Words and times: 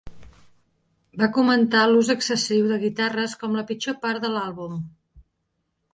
Va 1.23 1.27
comentar 1.35 1.83
l"ús 1.89 2.09
excessiu 2.15 2.71
de 2.71 2.79
guitarres 2.87 3.39
com 3.45 3.59
la 3.61 3.67
pitjor 3.73 4.01
part 4.07 4.25
de 4.25 4.33
l"àlbum. 4.35 4.85